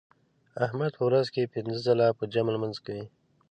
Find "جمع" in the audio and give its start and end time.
2.33-2.51